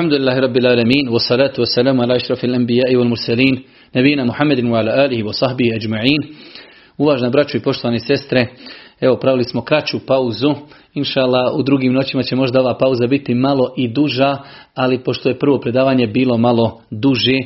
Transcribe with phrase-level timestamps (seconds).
[0.00, 3.62] الحمد لله رب العالمين والصلاة والسلام على أشرف الأنبياء والمرسلين
[3.96, 6.20] نبينا محمد وعلى آله وصحبه أجمعين
[6.98, 8.46] Uvažena braćo i poštovane sestre,
[9.00, 10.54] evo pravili smo kraću pauzu.
[10.94, 14.36] Inšala u drugim noćima će možda ova pauza biti malo i duža,
[14.74, 17.38] ali pošto je prvo predavanje bilo malo duže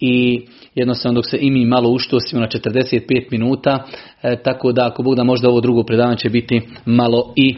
[0.00, 3.84] i jednostavno dok se i mi malo uštosimo na 45 minuta,
[4.22, 7.54] e, tako da ako Bog da možda ovo drugo predavanje će biti malo i,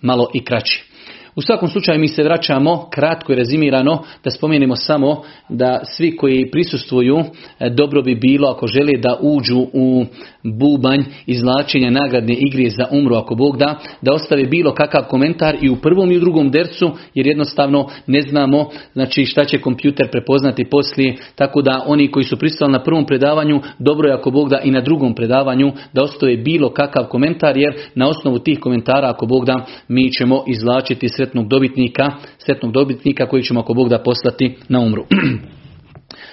[0.00, 0.90] malo i kraće.
[1.35, 6.51] U svakom slučaju mi se vraćamo, kratko i rezimirano, da spomenemo samo da svi koji
[6.51, 7.23] prisustvuju,
[7.59, 10.05] e, dobro bi bilo ako žele da uđu u
[10.45, 15.69] bubanj izlačenja nagradne igre za umru ako Bog da, da ostave bilo kakav komentar i
[15.69, 20.69] u prvom i u drugom dercu, jer jednostavno ne znamo znači šta će kompjuter prepoznati
[20.69, 24.59] poslije, tako da oni koji su pristali na prvom predavanju, dobro je ako Bog da
[24.63, 29.25] i na drugom predavanju da ostave bilo kakav komentar, jer na osnovu tih komentara ako
[29.25, 34.55] Bog da mi ćemo izlačiti sretnog dobitnika, sretnog dobitnika koji ćemo ako Bog da poslati
[34.69, 35.05] na umru.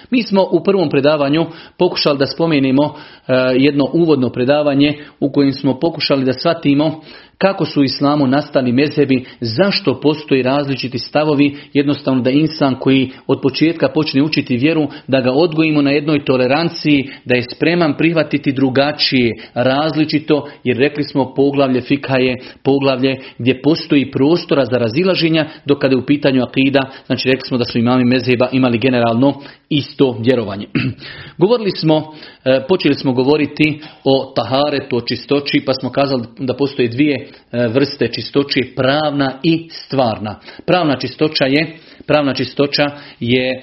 [0.09, 1.45] Mi smo u prvom predavanju
[1.77, 7.01] pokušali da spomenemo e, jedno uvodno predavanje u kojem smo pokušali da shvatimo
[7.43, 13.39] kako su u islamu nastali mezebi, zašto postoji različiti stavovi, jednostavno da insan koji od
[13.41, 19.31] početka počne učiti vjeru, da ga odgojimo na jednoj toleranciji, da je spreman prihvatiti drugačije,
[19.53, 25.93] različito, jer rekli smo poglavlje fika je poglavlje gdje postoji prostora za razilaženja, dok kada
[25.93, 29.33] je u pitanju akida, znači rekli smo da su imami mezeba imali generalno
[29.69, 30.67] isto vjerovanje.
[31.43, 32.13] Govorili smo,
[32.45, 38.07] e, počeli smo govoriti o taharetu, o čistoći, pa smo kazali da postoje dvije vrste
[38.07, 40.39] čistoći, pravna i stvarna.
[40.65, 42.85] Pravna čistoća je, pravna čistoća
[43.19, 43.61] je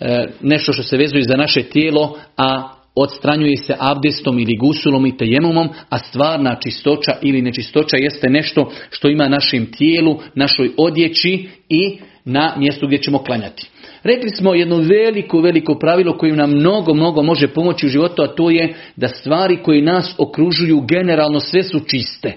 [0.00, 5.16] e, nešto što se vezuje za naše tijelo, a odstranjuje se abdestom ili gusulom i
[5.16, 11.98] tejemumom, a stvarna čistoća ili nečistoća jeste nešto što ima našem tijelu, našoj odjeći i
[12.24, 13.68] na mjestu gdje ćemo klanjati.
[14.02, 18.34] Rekli smo jedno veliko, veliko pravilo koje nam mnogo, mnogo može pomoći u životu, a
[18.34, 22.32] to je da stvari koje nas okružuju generalno sve su čiste.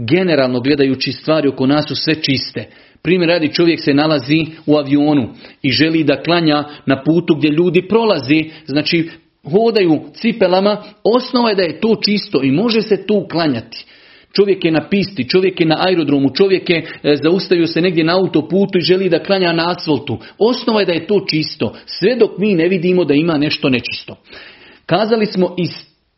[0.00, 2.64] Generalno gledajući stvari oko nas su sve čiste.
[3.02, 5.28] Primjer radi čovjek se nalazi u avionu
[5.62, 9.10] i želi da klanja na putu gdje ljudi prolazi, znači
[9.50, 13.84] hodaju cipelama, osnova je da je to čisto i može se tu klanjati.
[14.32, 18.16] Čovjek je na pisti, čovjek je na aerodromu, čovjek je e, zaustavio se negdje na
[18.16, 20.18] autoputu i želi da klanja na asfaltu.
[20.38, 24.16] Osnova je da je to čisto, sve dok mi ne vidimo da ima nešto nečisto.
[24.86, 25.70] Kazali smo iz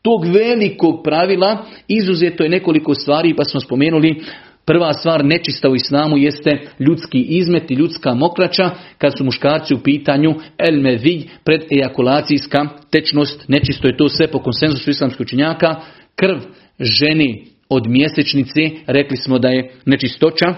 [0.03, 4.23] tog velikog pravila izuzeto je nekoliko stvari pa smo spomenuli
[4.71, 9.83] Prva stvar nečista u islamu jeste ljudski izmet i ljudska mokraća kad su muškarci u
[9.83, 13.49] pitanju el medij pred ejakulacijska tečnost.
[13.49, 15.81] Nečisto je to sve po konsenzusu islamskog učenjaka.
[16.17, 16.39] Krv
[16.81, 20.55] ženi od mjesečnice, rekli smo da je nečistoća,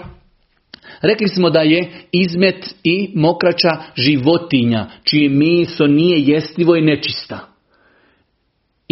[1.01, 7.52] Rekli smo da je izmet i mokraća životinja, čije meso nije jestivo i nečista.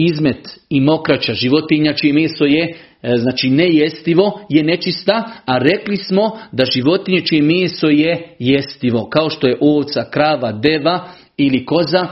[0.10, 2.74] Izmet i mokraća životinja, čije meso je
[3.04, 9.30] e, znači nejestivo, je nečista, a rekli smo da životinje čije meso je jestivo, kao
[9.30, 11.08] što je ovca, krava, deva
[11.38, 12.08] ili koza,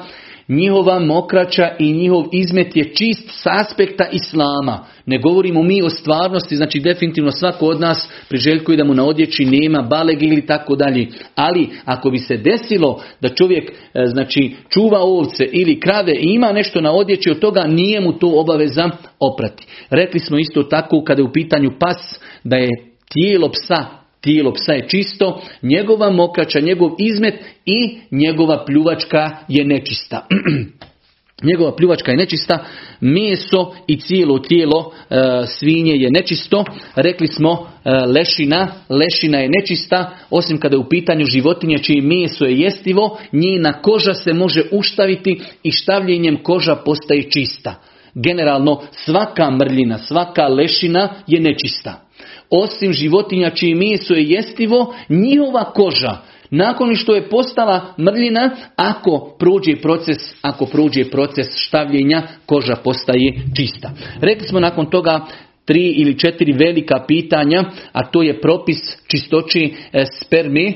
[0.49, 4.85] njihova mokraća i njihov izmet je čist s aspekta islama.
[5.05, 9.45] Ne govorimo mi o stvarnosti, znači definitivno svako od nas priželjkuje da mu na odjeći
[9.45, 11.07] nema baleg ili tako dalje.
[11.35, 16.51] Ali ako bi se desilo da čovjek e, znači čuva ovce ili krave i ima
[16.51, 18.89] nešto na odjeći od toga nije mu to obaveza
[19.19, 19.65] oprati.
[19.89, 22.69] Rekli smo isto tako kada je u pitanju pas da je
[23.13, 27.35] tijelo psa Tijelo psa je čisto, njegova mokrača, njegov izmet
[27.65, 30.27] i njegova pljuvačka je nečista.
[31.43, 32.65] njegova pljuvačka je nečista,
[33.01, 35.15] meso i cijelo tijelo e,
[35.47, 36.65] svinje je nečisto.
[36.95, 42.45] Rekli smo e, lešina, lešina je nečista, osim kada je u pitanju životinje čije meso
[42.45, 47.75] je jestivo, njena koža se može uštaviti i štavljenjem koža postaje čista.
[48.13, 52.08] Generalno svaka mrljina, svaka lešina je nečista
[52.49, 56.17] osim životinja čije meso je jestivo, njihova koža,
[56.51, 63.91] nakon što je postala mrljina, ako prođe proces, ako prođe proces štavljenja, koža postaje čista.
[64.21, 65.25] Rekli smo nakon toga
[65.65, 70.67] tri ili četiri velika pitanja, a to je propis čistoći e, spermi.
[70.67, 70.73] E,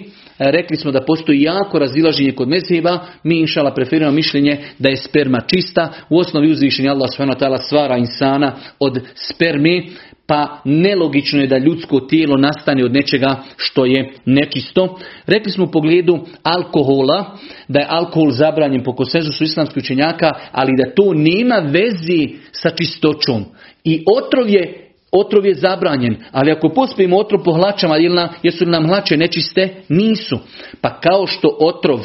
[0.51, 5.39] rekli smo da postoji jako razilaženje kod mezheba, mi inšala preferiramo mišljenje da je sperma
[5.47, 7.63] čista, u osnovi uzvišenja Allah s.w.t.
[7.63, 9.89] stvara insana od spermi,
[10.27, 14.99] pa nelogično je da ljudsko tijelo nastane od nečega što je nečisto.
[15.27, 17.37] Rekli smo u pogledu alkohola,
[17.67, 23.45] da je alkohol zabranjen po konsenzusu islamskih učenjaka, ali da to nema vezi sa čistoćom.
[23.83, 24.79] I otrov je
[25.15, 27.95] Otrov je zabranjen, ali ako pospijemo otrov po hlačama,
[28.43, 29.75] jesu li nam hlače nečiste?
[29.89, 30.39] Nisu.
[30.81, 31.99] Pa kao što otrov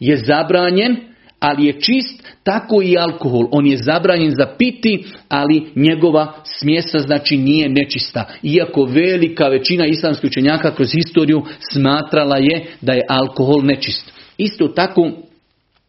[0.00, 0.96] je zabranjen,
[1.40, 3.48] ali je čist, tako i alkohol.
[3.50, 8.24] On je zabranjen za piti, ali njegova smjesa znači nije nečista.
[8.42, 11.42] Iako velika većina islamskih učenjaka kroz historiju
[11.72, 14.12] smatrala je da je alkohol nečist.
[14.38, 15.10] Isto tako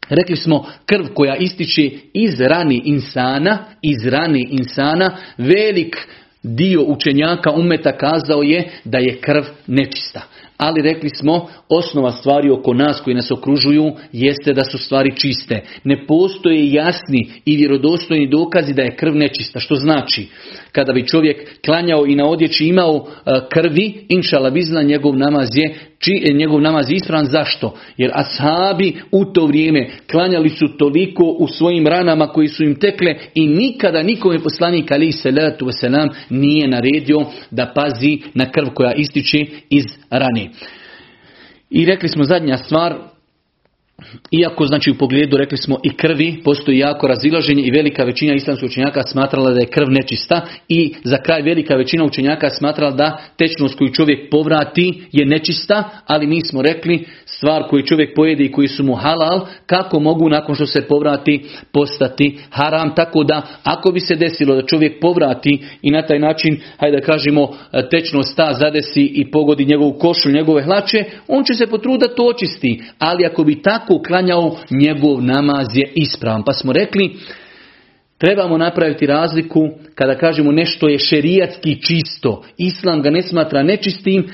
[0.09, 5.97] Rekli smo krv koja ističe iz rani insana, iz rani insana, velik
[6.43, 10.21] dio učenjaka umeta kazao je da je krv nečista
[10.61, 15.61] ali rekli smo osnova stvari oko nas koji nas okružuju jeste da su stvari čiste.
[15.83, 19.59] Ne postoje jasni i vjerodostojni dokazi da je krv nečista.
[19.59, 20.27] Što znači?
[20.71, 25.90] Kada bi čovjek klanjao i na odjeći imao e, krvi, inšala bizna njegov namaz je
[26.01, 27.25] či, e, njegov namaz je ispravan.
[27.25, 27.73] Zašto?
[27.97, 33.15] Jer ashabi u to vrijeme klanjali su toliko u svojim ranama koji su im tekle
[33.35, 39.45] i nikada nikome poslanik ali salatu wasalam nije naredio da pazi na krv koja ističe
[39.69, 40.49] iz rane.
[41.69, 42.95] I rekli smo zadnja stvar,
[44.31, 48.69] iako znači u pogledu rekli smo i krvi postoji jako razilaženje i velika većina islamskih
[48.69, 53.77] učenjaka smatrala da je krv nečista i za kraj velika većina učenjaka smatrala da tečnost
[53.77, 58.67] koju čovjek povrati je nečista, ali mi smo rekli stvar koju čovjek pojede i koji
[58.67, 61.43] su mu halal, kako mogu nakon što se povrati
[61.73, 62.95] postati haram.
[62.95, 67.05] Tako da ako bi se desilo da čovjek povrati i na taj način, hajde da
[67.05, 67.49] kažemo,
[67.91, 72.81] tečnost ta zadesi i pogodi njegovu košu, njegove hlače, on će se potruditi to očisti.
[72.99, 76.43] Ali ako bi tako uklanjao, njegov namaz je ispravan.
[76.43, 77.15] Pa smo rekli,
[78.21, 82.43] Trebamo napraviti razliku kada kažemo nešto je šerijatski čisto.
[82.57, 84.27] Islam ga ne smatra nečistim,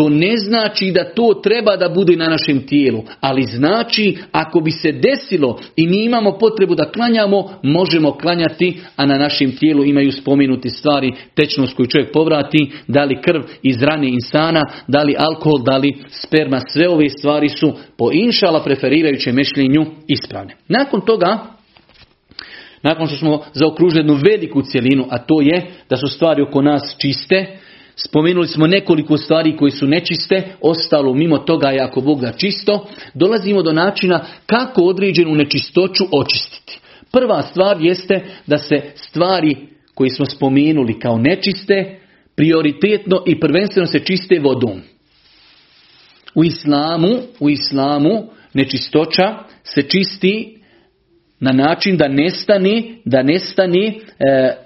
[0.00, 4.70] to ne znači da to treba da bude na našem tijelu, ali znači ako bi
[4.70, 10.12] se desilo i mi imamo potrebu da klanjamo, možemo klanjati, a na našem tijelu imaju
[10.12, 15.62] spomenuti stvari, tečnost koju čovjek povrati, da li krv iz rane insana, da li alkohol,
[15.62, 20.56] da li sperma, sve ove stvari su po inšala preferirajućem mišljenju ispravne.
[20.68, 21.38] Nakon toga,
[22.82, 26.96] nakon što smo zaokružili jednu veliku cjelinu, a to je da su stvari oko nas
[26.98, 27.46] čiste,
[28.08, 32.86] Spomenuli smo nekoliko stvari koji su nečiste, ostalo mimo toga je ako Bog da čisto.
[33.14, 36.78] Dolazimo do načina kako određenu nečistoću očistiti.
[37.12, 39.56] Prva stvar jeste da se stvari
[39.94, 42.00] koje smo spomenuli kao nečiste,
[42.36, 44.80] prioritetno i prvenstveno se čiste vodom.
[46.34, 48.22] U islamu, u islamu
[48.54, 50.59] nečistoća se čisti
[51.40, 53.94] na način da nestane, da nestane e,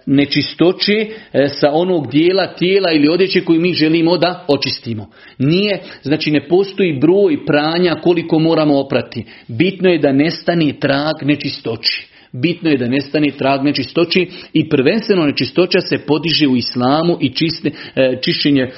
[0.07, 5.11] nečistoće e, sa onog dijela tijela ili odjeće koju mi želimo da očistimo.
[5.39, 9.25] Nije, znači ne postoji broj pranja koliko moramo oprati.
[9.49, 12.07] Bitno je da nestane trag nečistoći.
[12.33, 17.71] Bitno je da nestane trag nečistoći i prvenstveno nečistoća se podiže u islamu i čiste,
[17.97, 18.71] e, čišćenje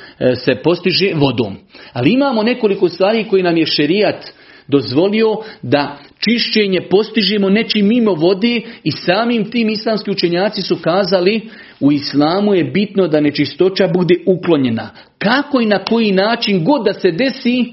[0.45, 1.57] se postiže vodom.
[1.93, 4.36] Ali imamo nekoliko stvari koji nam je šerijat
[4.69, 11.49] dozvolio da čišćenje postižemo nečim mimo vode i samim tim islamski učenjaci su kazali
[11.81, 14.91] u islamu je bitno da nečistoća bude uklonjena.
[15.19, 17.65] Kako i na koji način god da se desi,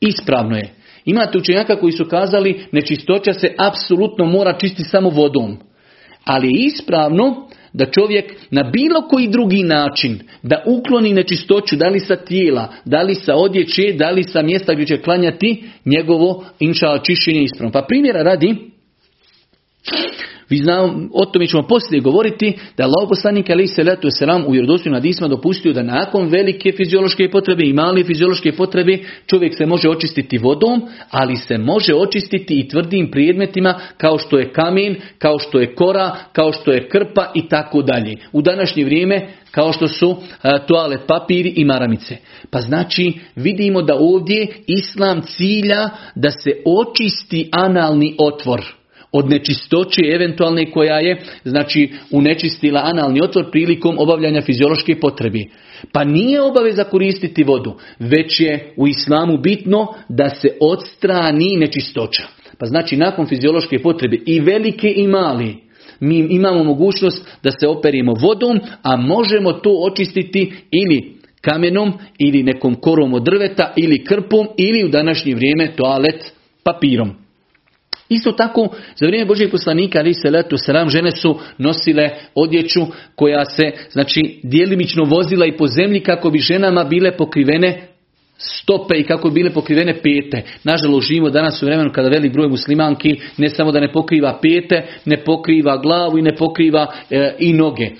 [0.00, 0.74] ispravno je.
[1.04, 5.56] Imate učenjaka koji su kazali nečistoća se apsolutno mora čistiti samo vodom.
[6.24, 12.16] Ali ispravno da čovjek na bilo koji drugi način da ukloni nečistoću, da li sa
[12.16, 17.42] tijela, da li sa odjeće, da li sa mjesta gdje će klanjati, njegovo inša čišćenje
[17.42, 17.72] ispravno.
[17.72, 18.56] Pa primjera radi,
[20.52, 24.50] vi znamo, o tome ćemo poslije govoriti, da Allah poslanik ali se letu selam u
[24.50, 29.88] vjerodostojnim hadisma dopustio da nakon velike fiziološke potrebe i male fiziološke potrebe čovjek se može
[29.88, 35.60] očistiti vodom, ali se može očistiti i tvrdim predmetima kao što je kamen, kao što
[35.60, 38.14] je kora, kao što je krpa i tako dalje.
[38.32, 42.16] U današnje vrijeme kao što su e, toalet papiri i maramice.
[42.50, 48.81] Pa znači vidimo da ovdje islam cilja da se očisti analni otvor
[49.12, 55.38] od nečistoće eventualne koja je znači unečistila analni otvor prilikom obavljanja fiziološke potrebe.
[55.92, 62.22] Pa nije obaveza koristiti vodu, već je u islamu bitno da se odstrani nečistoća.
[62.58, 65.56] Pa znači nakon fiziološke potrebe i velike i mali,
[66.00, 72.74] mi imamo mogućnost da se operimo vodom, a možemo to očistiti ili kamenom ili nekom
[72.74, 76.32] korom od drveta ili krpom ili u današnje vrijeme toalet
[76.64, 77.21] papirom.
[78.12, 82.80] Isto tako, za vrijeme Božijeg poslanika, ali se letu sram, žene su nosile odjeću
[83.14, 87.88] koja se, znači, dijelimično vozila i po zemlji kako bi ženama bile pokrivene
[88.38, 90.42] stope i kako bi bile pokrivene pete.
[90.64, 94.86] Nažalost, živimo danas u vremenu kada velik broj muslimanki ne samo da ne pokriva pete,
[95.04, 97.90] ne pokriva glavu i ne pokriva e, i noge.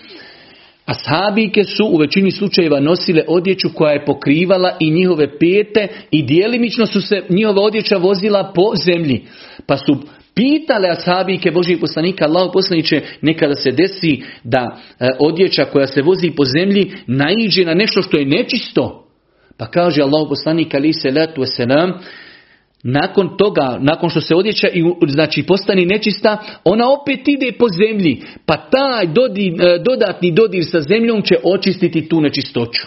[0.87, 6.87] Ashabike su u većini slučajeva nosile odjeću koja je pokrivala i njihove pete i dijelimično
[6.87, 9.25] su se njihova odjeća vozila po zemlji.
[9.67, 9.97] Pa su
[10.35, 16.31] pitale ashabike Božih poslanika, Allah poslaniće, nekada se desi da e, odjeća koja se vozi
[16.31, 19.09] po zemlji naiđe na nešto što je nečisto.
[19.57, 21.93] Pa kaže Allah poslanik ali se letu selam,
[22.83, 28.23] nakon toga, nakon što se odjeća i znači postani nečista, ona opet ide po zemlji.
[28.47, 29.09] Pa taj e,
[29.85, 32.83] dodatni dodir sa zemljom će očistiti tu nečistoću.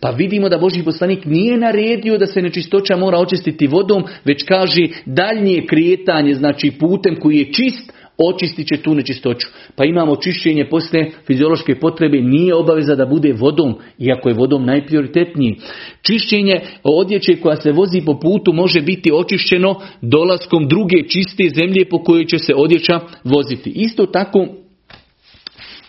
[0.00, 4.88] Pa vidimo da Boži poslanik nije naredio da se nečistoća mora očistiti vodom, već kaže
[5.06, 7.92] daljnje krijetanje, znači putem koji je čist,
[8.28, 9.48] očistit će tu nečistoću.
[9.76, 15.56] Pa imamo čišćenje poslije fiziološke potrebe, nije obaveza da bude vodom, iako je vodom najprioritetniji.
[16.02, 22.02] Čišćenje odjeće koja se vozi po putu može biti očišćeno dolaskom druge čiste zemlje po
[22.02, 23.70] kojoj će se odjeća voziti.
[23.70, 24.46] Isto tako,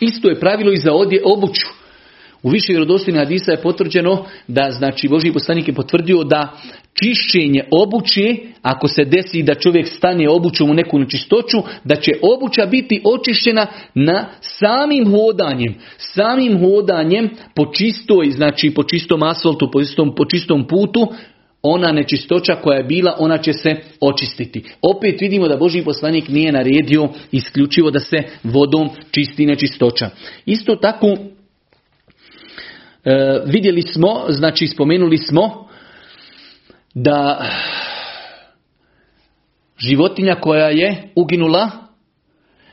[0.00, 1.66] isto je pravilo i za odje obuću.
[2.42, 6.56] U više vjerodostojnih hadisa je potvrđeno da znači Boži poslanik je potvrdio da
[6.94, 12.66] čišćenje obuće, ako se desi da čovjek stane obućom u neku nečistoću, da će obuća
[12.66, 15.74] biti očišćena na samim hodanjem.
[15.98, 21.12] Samim hodanjem po čistoj, znači po čistom asfaltu, po čistom, po čistom putu,
[21.62, 24.64] ona nečistoća koja je bila, ona će se očistiti.
[24.82, 30.10] Opet vidimo da Boži poslanik nije naredio isključivo da se vodom čisti nečistoća.
[30.46, 31.18] Isto tako e,
[33.46, 35.68] vidjeli smo, znači spomenuli smo
[36.94, 37.46] da
[39.78, 41.70] životinja koja je uginula,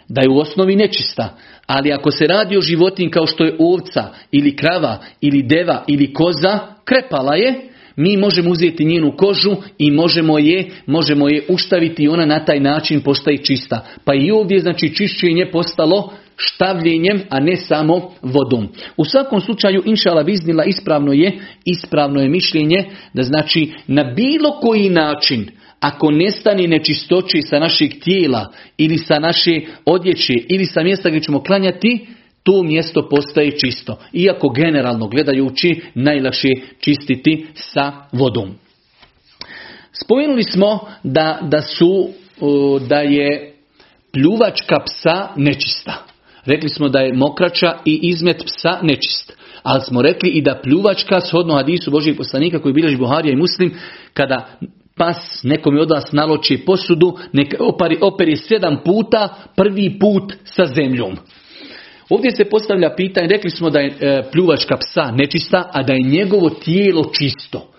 [0.10, 1.38] da je u osnovi nečista.
[1.68, 6.14] Ali ako se radi o životinji kao što je ovca ili krava ili deva ili
[6.14, 12.08] koza, krepala je, mi možemo uzeti njenu kožu i možemo je, možemo je uštaviti i
[12.08, 13.86] ona na taj način postaje čista.
[14.06, 18.68] Pa i ovdje znači čišćenje postalo štavljenjem, a ne samo vodom.
[18.98, 24.90] U svakom slučaju, inšala viznila, ispravno je, ispravno je mišljenje da znači na bilo koji
[24.90, 31.22] način, ako nestane nečistoći sa našeg tijela ili sa naše odjeće ili sa mjesta gdje
[31.22, 32.08] ćemo klanjati,
[32.44, 34.00] to mjesto postaje čisto.
[34.14, 38.56] Iako generalno gledajući najlakše čistiti sa vodom.
[40.04, 42.10] Spomenuli smo da, da su
[42.88, 43.54] da je
[44.12, 46.09] pljuvačka psa nečista.
[46.50, 49.34] Rekli smo da je mokrača i izmet psa nečist.
[49.64, 53.74] Ali smo rekli i da pljuvačka, shodno hadisu Božih poslanika koji bilježi Buharija i Muslim,
[54.14, 54.58] kada
[54.98, 60.66] pas nekom je od vas naloči posudu, neka opari, operi sedam puta, prvi put sa
[60.66, 61.18] zemljom.
[62.10, 66.02] Ovdje se postavlja pitanje, rekli smo da je e, pljuvačka psa nečista, a da je
[66.02, 67.72] njegovo tijelo čisto.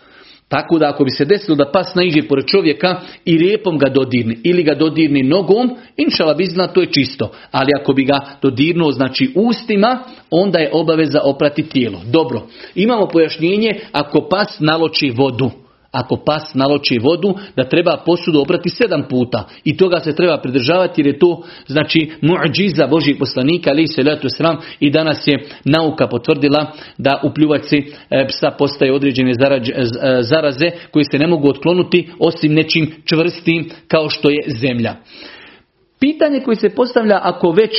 [0.50, 4.38] Tako da ako bi se desilo da pas naiđe pored čovjeka i lijepom ga dodirni
[4.44, 7.30] ili ga dodirni nogom, inšala bizna to je čisto.
[7.50, 9.98] Ali ako bi ga dodirnuo znači ustima,
[10.30, 12.00] onda je obaveza oprati tijelo.
[12.12, 12.42] Dobro,
[12.74, 15.50] imamo pojašnjenje ako pas naloči vodu
[15.92, 19.48] ako pas naloči vodu, da treba posudu oprati sedam puta.
[19.64, 24.28] I toga se treba pridržavati jer je to znači muđiza Božih poslanika, ali se letu
[24.28, 29.34] sram i danas je nauka potvrdila da u pljuvaci e, psa postaje određene e,
[30.20, 34.94] zaraze koje se ne mogu otklonuti osim nečim čvrstim kao što je zemlja.
[36.00, 37.72] Pitanje koje se postavlja ako već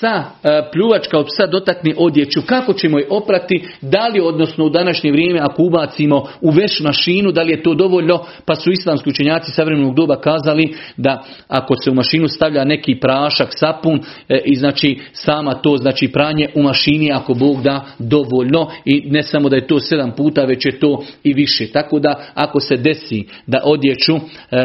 [0.00, 4.70] psa, e, pljuvačka od psa dotakne odjeću, kako ćemo je oprati, da li odnosno u
[4.70, 9.10] današnje vrijeme ako ubacimo u veš mašinu, da li je to dovoljno, pa su islamski
[9.10, 14.54] učenjaci savremenog doba kazali da ako se u mašinu stavlja neki prašak, sapun e, i
[14.54, 18.70] znači sama to znači pranje u mašini ako Bog da dovoljno.
[18.84, 21.72] I ne samo da je to sedam puta, već je to i više.
[21.72, 24.20] Tako da ako se desi da odjeću e,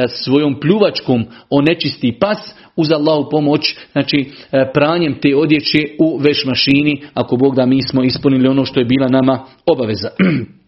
[0.07, 7.01] svojom pljuvačkom onečisti pas, uz Allahu pomoć, znači e, pranjem te odjeće u veš mašini,
[7.13, 10.09] ako Bog da mi smo ispunili ono što je bila nama obaveza.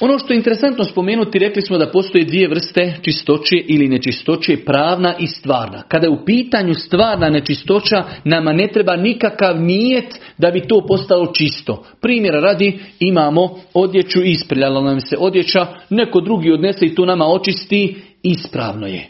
[0.00, 5.14] Ono što je interesantno spomenuti, rekli smo da postoje dvije vrste čistoće ili nečistoće, pravna
[5.18, 5.82] i stvarna.
[5.88, 11.32] Kada je u pitanju stvarna nečistoća, nama ne treba nikakav nijet da bi to postalo
[11.32, 11.84] čisto.
[12.00, 17.96] Primjera radi, imamo odjeću, ispriljala nam se odjeća, neko drugi odnese i to nama očisti,
[18.22, 19.08] ispravno je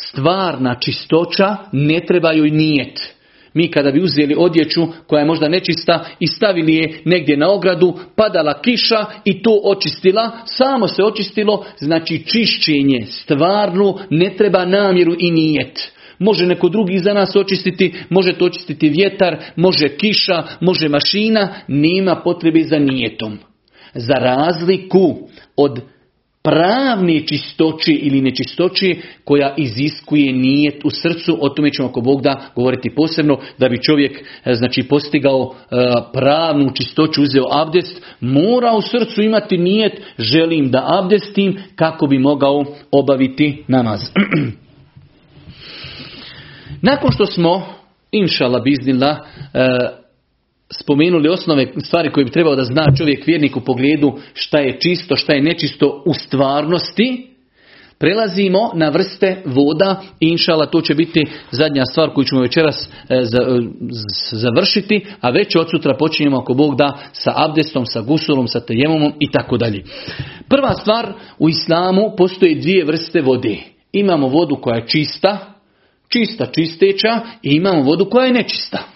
[0.00, 3.16] stvarna čistoća ne trebaju i nijet.
[3.54, 7.98] Mi kada bi uzeli odjeću koja je možda nečista i stavili je negdje na ogradu,
[8.16, 15.30] padala kiša i to očistila, samo se očistilo, znači čišćenje stvarno ne treba namjeru i
[15.30, 15.92] nijet.
[16.18, 22.16] Može neko drugi za nas očistiti, može to očistiti vjetar, može kiša, može mašina, nema
[22.24, 23.38] potrebe za nijetom.
[23.94, 25.16] Za razliku
[25.56, 25.80] od
[26.46, 31.38] pravne čistoće ili nečistoće koja iziskuje nijet u srcu.
[31.40, 35.76] O tome ćemo ako Bog da govoriti posebno da bi čovjek e, znači postigao e,
[36.12, 42.64] pravnu čistoću, uzeo abdest, mora u srcu imati nijet želim da abdestim kako bi mogao
[42.90, 44.00] obaviti namaz.
[46.82, 47.66] Nakon što smo,
[48.12, 49.16] inšala biznila,
[49.54, 50.05] e,
[50.70, 55.16] spomenuli osnove stvari koje bi trebao da zna čovjek vjernik u pogledu šta je čisto,
[55.16, 57.36] šta je nečisto u stvarnosti,
[57.98, 63.22] prelazimo na vrste voda i inšala to će biti zadnja stvar koju ćemo večeras e,
[64.32, 69.12] završiti, a već od sutra počinjemo ako Bog da sa abdestom, sa gusulom, sa tejemomom
[69.20, 69.82] i tako dalje.
[70.48, 73.56] Prva stvar u islamu postoje dvije vrste vode.
[73.92, 75.38] Imamo vodu koja je čista,
[76.08, 78.95] čista čisteća i imamo vodu koja je nečista.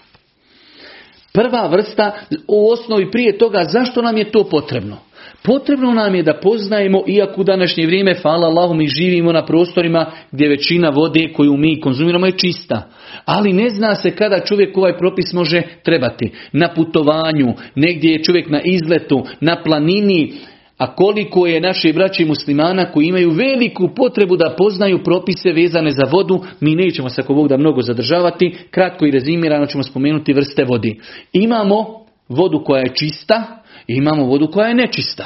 [1.33, 2.11] Prva vrsta
[2.47, 4.97] u osnovi prije toga zašto nam je to potrebno?
[5.43, 10.05] Potrebno nam je da poznajemo, iako u današnje vrijeme, hvala Allahu, mi živimo na prostorima
[10.31, 12.89] gdje većina vode koju mi konzumiramo je čista.
[13.25, 16.31] Ali ne zna se kada čovjek ovaj propis može trebati.
[16.51, 20.33] Na putovanju, negdje je čovjek na izletu, na planini,
[20.81, 26.03] a koliko je naše braći muslimana koji imaju veliku potrebu da poznaju propise vezane za
[26.11, 30.63] vodu, mi nećemo se ako Bog da mnogo zadržavati, kratko i rezimirano ćemo spomenuti vrste
[30.63, 30.99] vodi.
[31.33, 31.85] Imamo
[32.29, 35.25] vodu koja je čista i imamo vodu koja je nečista.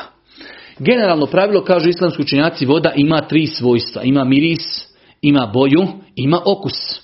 [0.79, 4.01] Generalno pravilo, kažu islamski učenjaci, voda ima tri svojstva.
[4.03, 4.87] Ima miris,
[5.21, 7.01] ima boju, ima okus.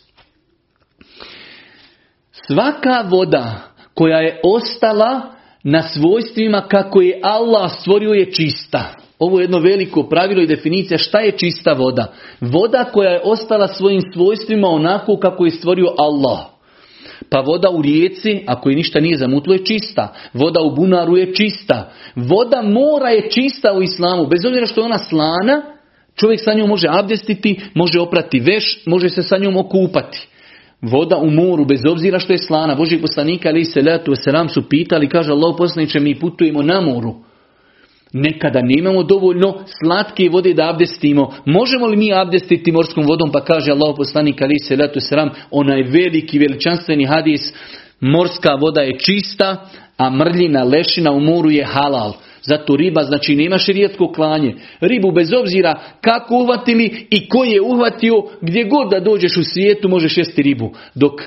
[2.48, 3.62] Svaka voda
[3.94, 8.96] koja je ostala na svojstvima kako je Allah stvorio je čista.
[9.20, 12.14] Ovo je jedno veliko pravilo i definicija šta je čista voda.
[12.42, 16.40] Voda koja je ostala svojim svojstvima onako kako je stvorio Allah.
[17.30, 20.14] Pa voda u rijeci, ako je ništa nije zamutlo, je čista.
[20.34, 21.92] Voda u bunaru je čista.
[22.16, 24.26] Voda mora je čista u islamu.
[24.26, 25.62] Bez obzira što je ona slana,
[26.16, 30.28] čovjek sa njom može abdestiti, može oprati veš, može se sa njom okupati.
[30.82, 32.76] Voda u moru, bez obzira što je slana.
[32.76, 37.16] Boži poslanika ali se letu selam su pitali, kaže Allah poslaniče, mi putujemo na moru.
[38.14, 41.34] Nekada nemamo dovoljno slatke vode da abdestimo.
[41.46, 43.32] Možemo li mi abdestiti morskom vodom?
[43.32, 47.54] Pa kaže Allah poslanik ali se letu selam, onaj veliki veličanstveni hadis,
[48.00, 52.14] morska voda je čista, a mrljina lešina u moru je halal.
[52.42, 54.56] Zato riba znači nema širijetsko klanje.
[54.82, 59.90] Ribu bez obzira kako uhvatili i ko je uhvatio, gdje god da dođeš u svijetu
[59.90, 60.72] možeš jesti ribu.
[60.96, 61.22] Dok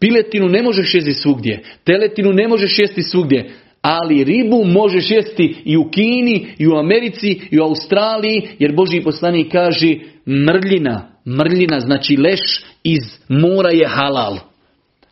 [0.00, 3.50] piletinu ne možeš jesti svugdje, teletinu ne možeš jesti svugdje.
[3.82, 9.00] Ali ribu možeš jesti i u Kini, i u Americi, i u Australiji, jer Boži
[9.00, 9.94] poslanik kaže
[10.26, 14.47] mrljina, mrljina znači leš iz mora je halal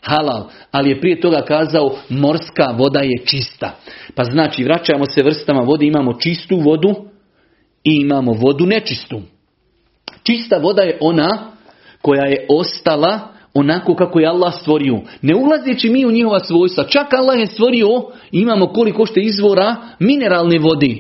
[0.07, 3.71] halal, ali je prije toga kazao morska voda je čista.
[4.15, 6.95] Pa znači vraćamo se vrstama vode, imamo čistu vodu
[7.85, 9.21] i imamo vodu nečistu.
[10.23, 11.39] Čista voda je ona
[12.03, 13.21] koja je ostala
[13.55, 15.01] onako kako je Allah stvorio.
[15.23, 16.85] Ne ulazeći mi u njihova svojstva.
[16.85, 17.89] Čak Allah je stvorio,
[18.33, 20.97] imamo koliko što izvora mineralne vode.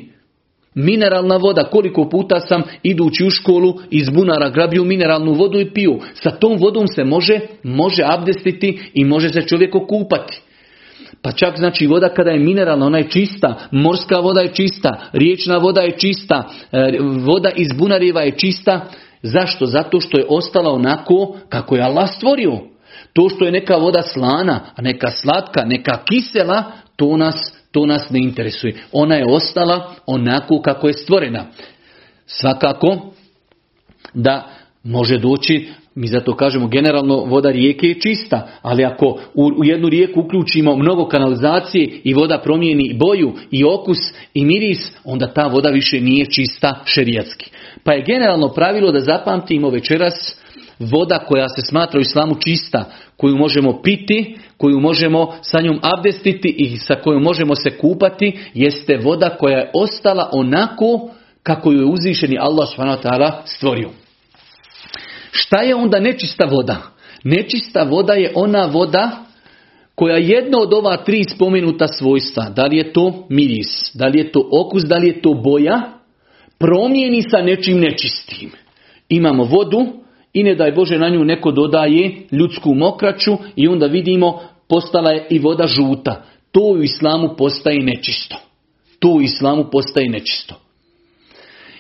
[0.79, 6.01] Mineralna voda, koliko puta sam idući u školu iz bunara grabio mineralnu vodu i piju.
[6.15, 10.41] Sa tom vodom se može, može abdestiti i može se čovjek okupati.
[11.23, 15.57] Pa čak znači voda kada je mineralna, ona je čista, morska voda je čista, riječna
[15.57, 18.81] voda je čista, e, voda iz bunariva je čista.
[19.23, 19.67] Zašto?
[19.67, 22.59] Zato što je ostala onako kako je Allah stvorio.
[23.13, 26.65] To što je neka voda slana, a neka slatka, neka kisela,
[26.97, 28.75] to nas to nas ne interesuje.
[28.93, 31.47] Ona je ostala onako kako je stvorena.
[32.27, 32.97] Svakako
[34.15, 34.49] da
[34.85, 40.21] može doći, mi zato kažemo generalno voda rijeke je čista, ali ako u, jednu rijeku
[40.21, 43.99] uključimo mnogo kanalizacije i voda promijeni boju i okus
[44.35, 47.51] i miris, onda ta voda više nije čista šerijatski.
[47.85, 50.39] Pa je generalno pravilo da zapamtimo večeras
[50.79, 52.85] voda koja se smatra u islamu čista,
[53.17, 58.97] koju možemo piti, koju možemo sa njom abdestiti i sa kojom možemo se kupati, jeste
[58.97, 61.11] voda koja je ostala onako
[61.43, 63.09] kako ju je uzvišeni Allah s.w.t.
[63.45, 63.91] stvorio.
[65.31, 66.77] Šta je onda nečista voda?
[67.25, 69.11] Nečista voda je ona voda
[69.95, 74.33] koja jedno od ova tri spomenuta svojstva, da li je to miris, da li je
[74.33, 75.81] to okus, da li je to boja,
[76.59, 78.51] promijeni sa nečim nečistim.
[79.09, 79.87] Imamo vodu
[80.37, 85.27] i ne daj Bože na nju neko dodaje ljudsku mokraću i onda vidimo postala je
[85.31, 86.23] i voda žuta.
[86.53, 88.37] To u islamu postaje nečisto.
[88.99, 90.55] To u islamu postaje nečisto.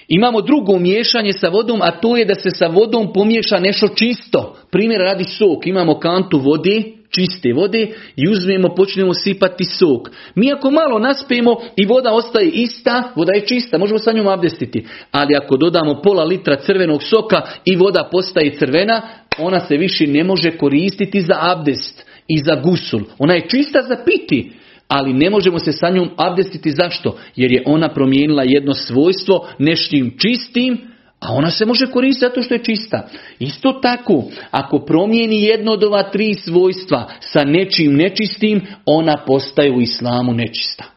[0.09, 4.57] Imamo drugo miješanje sa vodom, a to je da se sa vodom pomiješa nešto čisto.
[4.71, 5.66] Primjer radi sok.
[5.66, 6.83] Imamo kantu vode,
[7.17, 10.11] čiste vode i uzmemo, počnemo sipati sok.
[10.35, 14.87] Mi ako malo naspijemo i voda ostaje ista, voda je čista, možemo sa njom abdestiti.
[15.11, 19.03] Ali ako dodamo pola litra crvenog soka i voda postaje crvena,
[19.39, 23.01] ona se više ne može koristiti za abdest i za gusul.
[23.19, 24.53] Ona je čista za piti,
[24.89, 26.71] ali ne možemo se sa njom abdestiti.
[26.71, 27.19] Zašto?
[27.37, 30.96] Jer je ona promijenila jedno svojstvo neštim čistim,
[31.27, 33.09] a ona se može koristiti zato što je čista.
[33.39, 39.81] Isto tako, ako promijeni jedno od ova tri svojstva sa nečim nečistim, ona postaje u
[39.81, 40.96] islamu nečista.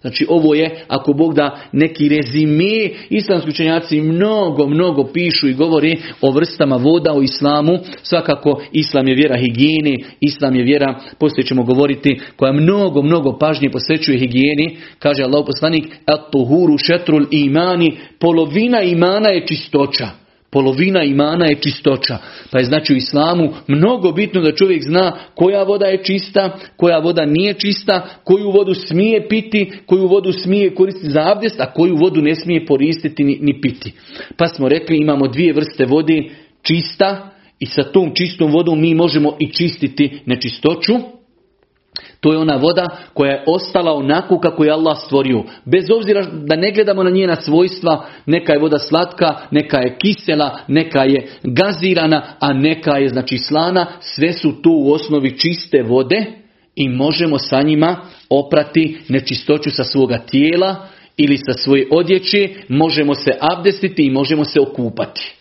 [0.00, 5.96] Znači ovo je, ako Bog da neki rezime, islamski učenjaci mnogo, mnogo pišu i govori
[6.20, 7.78] o vrstama voda u islamu.
[8.02, 13.70] Svakako islam je vjera higijeni, islam je vjera, poslije ćemo govoriti, koja mnogo, mnogo pažnje
[13.70, 14.76] posvećuje higijeni.
[14.98, 20.08] Kaže Allah poslanik, at tuhuru šetrul imani, polovina imana je čistoća.
[20.52, 22.18] Polovina imana je čistoća.
[22.50, 26.98] Pa je znači u islamu mnogo bitno da čovjek zna koja voda je čista, koja
[26.98, 31.96] voda nije čista, koju vodu smije piti, koju vodu smije koristiti za abdest, a koju
[31.96, 33.92] vodu ne smije koristiti ni, ni piti.
[34.36, 36.22] Pa smo rekli imamo dvije vrste vode,
[36.62, 41.19] čista i sa tom čistom vodom mi možemo i čistiti nečistoću.
[42.20, 45.42] To je ona voda koja je ostala onako kako je Allah stvorio.
[45.64, 50.58] Bez obzira da ne gledamo na njena svojstva, neka je voda slatka, neka je kisela,
[50.68, 53.86] neka je gazirana, a neka je znači slana.
[54.00, 56.26] Sve su tu u osnovi čiste vode
[56.76, 57.96] i možemo sa njima
[58.30, 60.86] oprati nečistoću sa svoga tijela
[61.16, 65.34] ili sa svoje odjeće, možemo se abdestiti i možemo se okupati.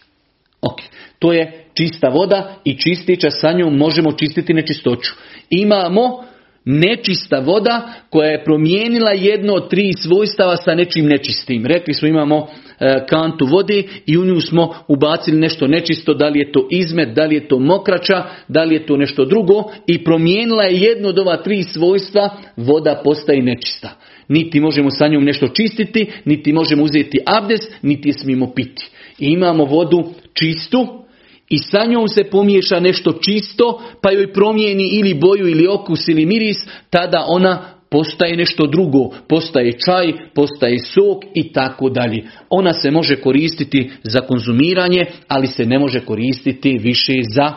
[0.62, 0.78] Ok,
[1.20, 5.12] to je čista voda i čistića sa njom možemo čistiti nečistoću.
[5.50, 6.24] Imamo
[6.66, 11.66] nečista voda koja je promijenila jedno od tri svojstava sa nečim nečistim.
[11.66, 12.48] Rekli smo imamo
[12.80, 17.16] e, kantu vode i u nju smo ubacili nešto nečisto, da li je to izmet,
[17.16, 21.10] da li je to mokrača, da li je to nešto drugo i promijenila je jedno
[21.10, 23.90] od ova tri svojstva, voda postaje nečista.
[24.28, 28.90] Niti možemo sa njom nešto čistiti, niti možemo uzeti abdes, niti je smijemo piti.
[29.20, 31.04] I imamo vodu čistu,
[31.50, 36.26] i sa njom se pomiješa nešto čisto, pa joj promijeni ili boju ili okus ili
[36.26, 36.58] miris,
[36.90, 42.24] tada ona postaje nešto drugo, postaje čaj, postaje sok i tako dalje.
[42.50, 47.54] Ona se može koristiti za konzumiranje, ali se ne može koristiti više za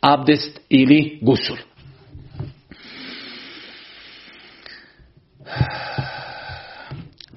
[0.00, 1.56] abdest ili gusul.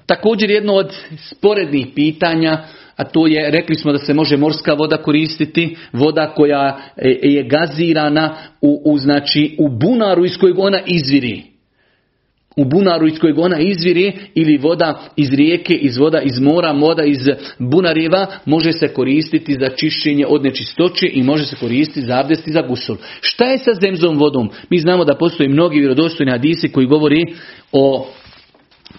[0.06, 2.64] Također jedno od sporednih pitanja
[3.02, 6.78] a to je, rekli smo da se može morska voda koristiti, voda koja
[7.22, 11.42] je gazirana u, u, znači, u bunaru iz kojeg ona izviri.
[12.56, 17.04] U bunaru iz kojeg ona izviri ili voda iz rijeke, iz voda iz mora, voda
[17.04, 17.18] iz
[17.58, 22.52] bunareva može se koristiti za čišćenje od nečistoće i može se koristiti za abdest i
[22.52, 22.96] za gusul.
[23.20, 24.50] Šta je sa zemzom vodom?
[24.70, 27.24] Mi znamo da postoji mnogi vjerodostojni hadisi koji govori
[27.72, 28.06] o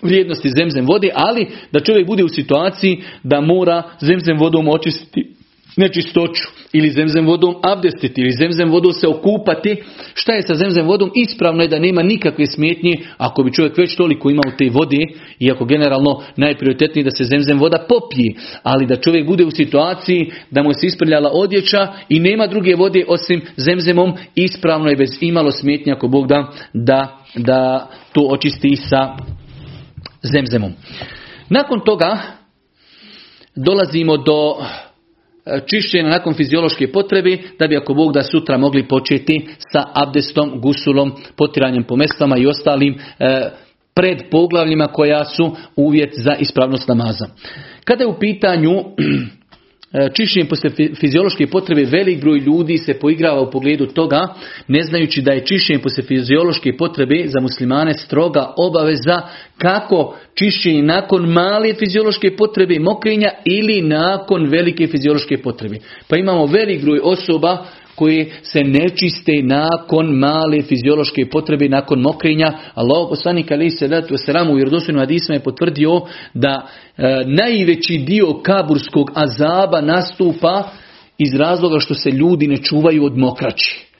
[0.04, 5.34] vrijednosti zemzem vode, ali da čovjek bude u situaciji da mora zemzem vodom očistiti
[5.78, 9.76] nečistoću ili zemzem vodom abdestiti ili zemzem vodom se okupati.
[10.14, 11.12] Šta je sa zemzem vodom?
[11.16, 14.98] Ispravno je da nema nikakve smetnje ako bi čovjek već toliko imao te vode,
[15.40, 20.64] iako generalno najprioritetnije da se zemzem voda popije, ali da čovjek bude u situaciji da
[20.64, 25.94] mu se isprljala odjeća i nema druge vode osim zemzemom, ispravno je bez imalo smetnje
[25.94, 29.16] ako Bog da, da, da to očisti sa
[30.24, 30.74] zemzemom.
[31.50, 32.18] Nakon toga
[33.56, 34.56] dolazimo do
[35.46, 40.62] e, čišćenja nakon fiziološke potrebe, da bi ako Bog da sutra mogli početi sa abdestom,
[40.62, 43.50] gusulom, potiranjem po mestama i ostalim e,
[43.96, 47.26] pred poglavljima koja su uvjet za ispravnost namaza.
[47.84, 48.72] Kada je u pitanju
[50.14, 54.28] čišćenjem poslije fiziološke potrebe velik broj ljudi se poigrava u pogledu toga,
[54.68, 59.22] ne znajući da je čišćenje poslije fiziološke potrebe za muslimane stroga obaveza
[59.58, 65.78] kako čišćenje nakon male fiziološke potrebe mokrenja ili nakon velike fiziološke potrebe.
[66.08, 72.54] Pa imamo velik broj osoba koji se nečiste nakon male fiziološke potrebe, nakon mokrenja.
[72.74, 76.02] Allah poslanik ali se letu seramu u vjerodostojnom hadisma je potvrdio
[76.34, 80.64] da e, najveći dio kaburskog azaba nastupa
[81.18, 83.94] iz razloga što se ljudi ne čuvaju od mokraći.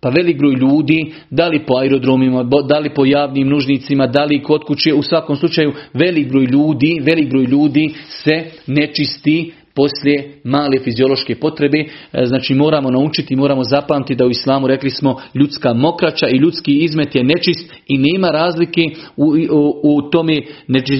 [0.00, 4.42] Pa velik broj ljudi, da li po aerodromima, da li po javnim nužnicima, da li
[4.42, 10.78] kod kuće, u svakom slučaju velik broj ljudi, velik broj ljudi se nečisti poslije male
[10.84, 11.78] fiziološke potrebe.
[11.78, 16.72] E, znači moramo naučiti, moramo zapamtiti da u islamu rekli smo ljudska mokraća i ljudski
[16.72, 18.80] izmet je nečist i nema razlike
[19.16, 20.36] u, u, u tome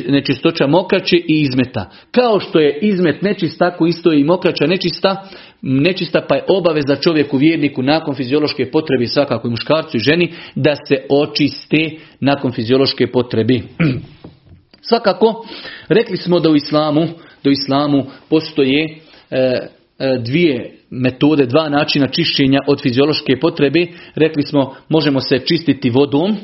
[0.08, 1.90] nečistoća mokraće i izmeta.
[2.10, 5.28] Kao što je izmet nečist, tako isto je i mokraća nečista,
[5.62, 10.74] nečista pa je obaveza čovjeku vjerniku nakon fiziološke potrebe svakako i muškarcu i ženi da
[10.76, 13.60] se očiste nakon fiziološke potrebe.
[14.88, 15.46] Svakako,
[15.88, 17.06] rekli smo da u islamu,
[17.44, 18.98] da u islamu postoje
[19.30, 23.86] e, e, dvije metode, dva načina čišćenja od fiziološke potrebe.
[24.14, 26.36] Rekli smo, možemo se čistiti vodom,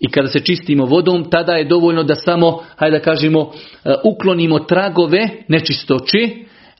[0.00, 3.40] i kada se čistimo vodom, tada je dovoljno da samo, hajde da kažemo,
[3.84, 6.28] e, uklonimo tragove nečistoće,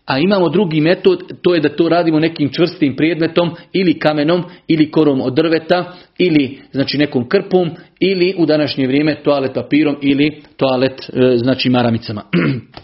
[0.06, 4.90] a imamo drugi metod, to je da to radimo nekim čvrstim predmetom ili kamenom ili
[4.90, 11.10] korom od drveta ili znači nekom krpom ili u današnje vrijeme toalet papirom ili toalet
[11.36, 12.22] znači maramicama.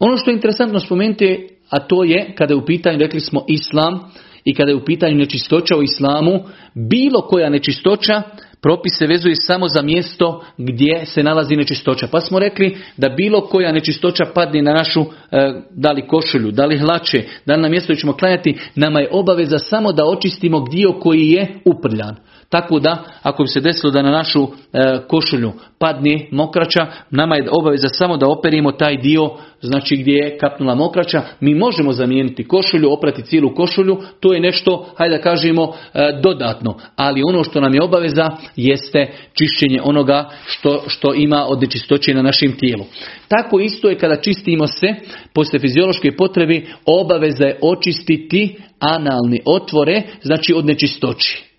[0.00, 4.00] Ono što je interesantno spomenuti, a to je kada je u pitanju, rekli smo islam
[4.44, 6.40] i kada je u pitanju nečistoća u islamu,
[6.74, 8.22] bilo koja nečistoća
[8.62, 12.06] propis se vezuje samo za mjesto gdje se nalazi nečistoća.
[12.12, 15.06] Pa smo rekli da bilo koja nečistoća padne na našu, e,
[15.70, 19.58] da li košulju, da li hlače, da li na mjesto ćemo klanjati, nama je obaveza
[19.58, 22.16] samo da očistimo dio koji je uprljan.
[22.50, 24.48] Tako da, ako bi se desilo da na našu e,
[25.08, 30.74] košulju padne mokraća, nama je obaveza samo da operimo taj dio, znači gdje je kapnula
[30.74, 36.20] mokraća, mi možemo zamijeniti košulju, oprati cijelu košulju, to je nešto, hajde da kažemo, e,
[36.22, 36.76] dodatno.
[36.96, 42.22] Ali ono što nam je obaveza jeste čišćenje onoga što, što ima od nečistoće na
[42.22, 42.84] našem tijelu.
[43.28, 44.94] Tako isto je kada čistimo se,
[45.34, 51.49] poslije fiziološke potrebe, obaveza je očistiti analni otvore, znači od nečistoći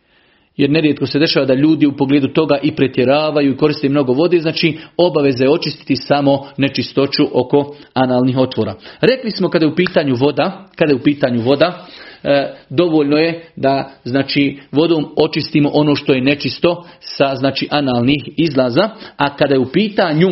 [0.57, 4.39] jer nerijetko se dešava da ljudi u pogledu toga i pretjeravaju i koriste mnogo vode,
[4.39, 8.75] znači obaveza je očistiti samo nečistoću oko analnih otvora.
[9.01, 11.85] Rekli smo kada je u pitanju voda, kada je u pitanju voda,
[12.23, 18.89] e, dovoljno je da znači vodom očistimo ono što je nečisto sa znači analnih izlaza,
[19.17, 20.29] a kada je u pitanju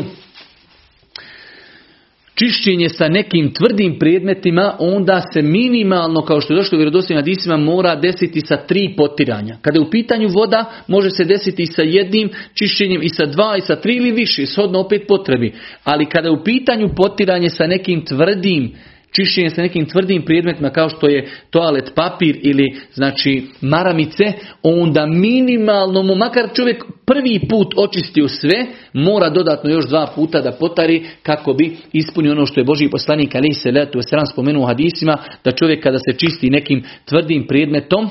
[2.39, 7.57] čišćenje sa nekim tvrdim predmetima, onda se minimalno, kao što je došlo u vjerodostojnim hadisima,
[7.57, 9.57] mora desiti sa tri potiranja.
[9.61, 13.61] Kada je u pitanju voda, može se desiti sa jednim čišćenjem, i sa dva, i
[13.61, 15.53] sa tri ili više, shodno opet potrebi.
[15.83, 18.73] Ali kada je u pitanju potiranje sa nekim tvrdim
[19.11, 24.23] čišćenje sa nekim tvrdim predmetima kao što je toalet papir ili znači maramice,
[24.63, 30.51] onda minimalno mu makar čovjek prvi put očistio sve, mora dodatno još dva puta da
[30.51, 33.99] potari kako bi ispunio ono što je Boži poslanik ali se letu
[34.31, 38.09] spomenuo u hadisima, da čovjek kada se čisti nekim tvrdim predmetom,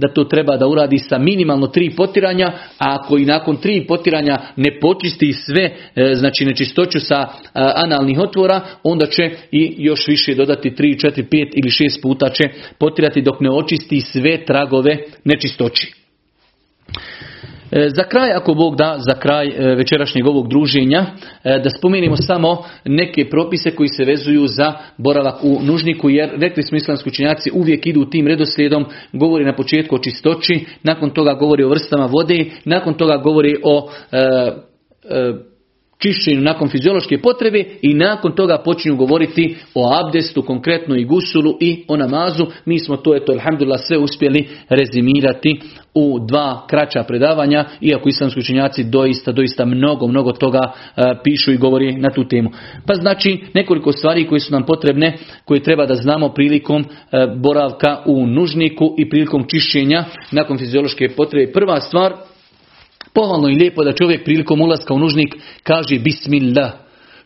[0.00, 2.46] da to treba da uradi sa minimalno tri potiranja,
[2.78, 8.18] a ako i nakon tri potiranja ne počisti sve, e, znači nečistoću sa e, analnih
[8.18, 12.44] otvora, onda će i još više dodati 3, 4, 5 ili 6 puta će
[12.78, 15.92] potirati dok ne očisti sve tragove nečistoći.
[17.72, 21.06] E, za kraj, ako Bog da, za kraj e, večerašnjeg ovog druženja,
[21.44, 26.62] e, da spomenimo samo neke propise koji se vezuju za boravak u nužniku, jer rekli
[26.62, 31.64] smo islamski učenjaci uvijek idu tim redoslijedom, govori na početku o čistoći, nakon toga govori
[31.64, 33.90] o vrstama vode, nakon toga govori o
[36.02, 41.84] čišćenju nakon fiziološke potrebe i nakon toga počinju govoriti o abdestu, konkretno i gusulu i
[41.88, 42.46] o namazu.
[42.64, 45.60] Mi smo to, eto, alhamdulillah, sve uspjeli rezimirati
[45.94, 51.56] u dva kraća predavanja, iako islamski učenjaci doista, doista mnogo, mnogo toga e, pišu i
[51.56, 52.50] govori na tu temu.
[52.86, 56.86] Pa znači nekoliko stvari koje su nam potrebne, koje treba da znamo prilikom e,
[57.36, 61.52] boravka u nužniku i prilikom čišćenja nakon fiziološke potrebe.
[61.52, 62.12] Prva stvar,
[63.12, 66.72] Pohvalno i lijepo da čovjek prilikom ulaska u nužnik kaže bismillah.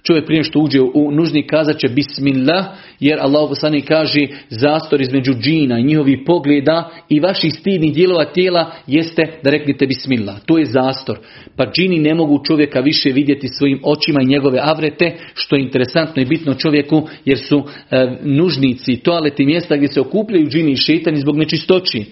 [0.06, 2.64] Čovjek prije što uđe u nužnik kazat će bismillah,
[3.00, 8.70] jer Allah poslani kaže zastor između džina i njihovih pogleda i vaših stidnih dijelova tijela
[8.86, 10.36] jeste da reknete bismillah.
[10.46, 11.18] To je zastor.
[11.56, 16.22] Pa džini ne mogu čovjeka više vidjeti svojim očima i njegove avrete, što je interesantno
[16.22, 21.20] i bitno čovjeku, jer su e, nužnici, toaleti, mjesta gdje se okupljaju džini i šetani
[21.20, 22.04] zbog nečistoći.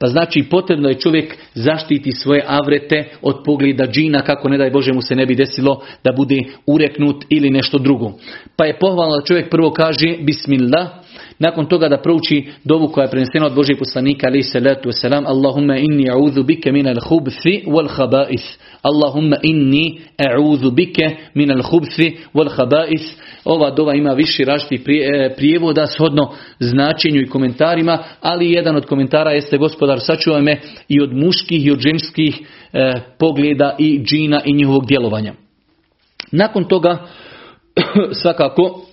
[0.00, 4.92] Pa znači potrebno je čovjek zaštiti svoje avrete od pogleda džina kako ne daj Bože
[4.92, 8.12] mu se ne bi desilo da bude ureknut ili nešto drugo.
[8.56, 10.88] Pa je pohvalno da čovjek prvo kaže Bismillah,
[11.38, 15.76] nakon toga da prouči dovu koja je prenesena od Božih poslanika ali salatu wasalam Allahumma
[15.76, 23.06] inni a'udhu bike min al-khubthi wal khaba'ith Allahumma inni a'udhu bike min al-khubthi wal khaba'ith
[23.44, 29.30] ova dova ima više različitih e, prijevoda shodno značenju i komentarima, ali jedan od komentara
[29.30, 32.40] jeste gospodar sačuvaj me i od muških i od ženskih
[32.72, 35.34] e, pogleda i džina i njihovog djelovanja.
[36.32, 36.98] Nakon toga
[38.22, 38.87] svakako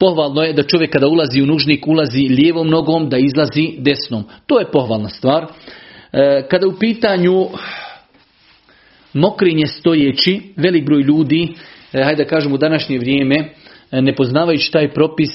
[0.00, 4.24] Pohvalno je da čovjek kada ulazi u nužnik ulazi lijevom nogom, da izlazi desnom.
[4.46, 5.46] To je pohvalna stvar.
[6.12, 7.46] E, kada u pitanju
[9.12, 11.54] mokrinje stojeći, velik broj ljudi
[11.92, 13.52] E, hajde da kažemo u današnje vrijeme,
[13.90, 15.30] ne poznavajući taj propis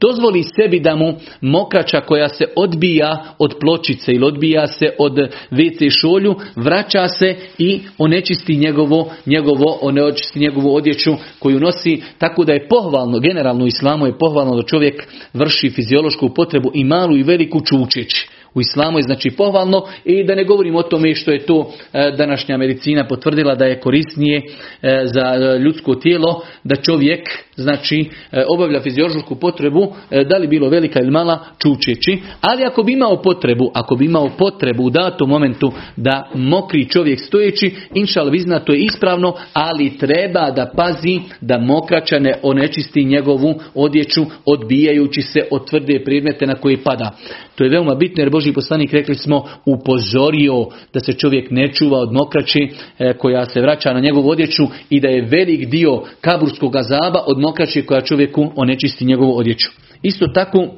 [0.00, 5.12] dozvoli sebi da mu mokača koja se odbija od pločice ili odbija se od
[5.50, 12.52] WC šolju, vraća se i onečisti njegovo, njegovo, onečisti njegovu odjeću koju nosi, tako da
[12.52, 17.22] je pohvalno, generalno u islamu je pohvalno da čovjek vrši fiziološku potrebu i malu i
[17.22, 21.46] veliku čučeći u islamu je znači pohvalno i da ne govorim o tome što je
[21.46, 27.20] to e, današnja medicina potvrdila da je korisnije e, za e, ljudsko tijelo da čovjek
[27.62, 28.10] znači
[28.54, 29.92] obavlja fiziološku potrebu
[30.28, 32.18] da li bilo velika ili mala čučeći.
[32.40, 37.20] Ali ako bi imao potrebu ako bi imao potrebu u datom momentu da mokri čovjek
[37.20, 43.54] stojeći inšal vizna to je ispravno ali treba da pazi da mokrača ne onečisti njegovu
[43.74, 47.10] odjeću odbijajući se od tvrde predmete na koji pada.
[47.54, 51.98] To je veoma bitno jer Boži poslanik rekli smo upozorio da se čovjek ne čuva
[51.98, 56.76] od mokraći e, koja se vraća na njegovu odjeću i da je velik dio kaburskog
[56.76, 59.70] azaba od mokraći koja čovjeku onečisti njegovu odjeću.
[60.02, 60.68] Isto tako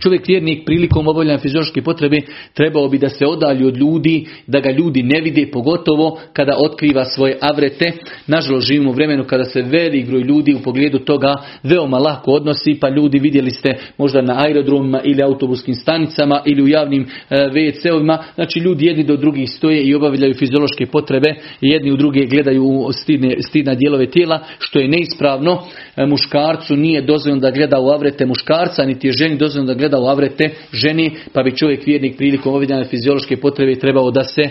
[0.00, 2.16] Čovjek vjernik prilikom obavljanja fiziološke potrebe
[2.54, 7.04] trebao bi da se odalji od ljudi, da ga ljudi ne vide, pogotovo kada otkriva
[7.04, 7.92] svoje avrete.
[8.26, 12.78] Nažalost živimo u vremenu kada se velik broj ljudi u pogledu toga veoma lako odnosi,
[12.80, 18.18] pa ljudi vidjeli ste možda na aerodromima ili autobuskim stanicama ili u javnim e, WC-ovima,
[18.34, 23.36] znači ljudi jedni do drugih stoje i obavljaju fiziološke potrebe, jedni u druge gledaju stidne,
[23.40, 25.62] stidna dijelove tijela, što je neispravno.
[25.96, 29.98] E, muškarcu nije dozvoljeno da gleda u avrete muškarca, niti je ženi dozvoljeno da gleda
[29.98, 34.50] u avrete ženi, pa bi čovjek vjernik prilikom obavljanja fiziološke potrebe trebao da se e,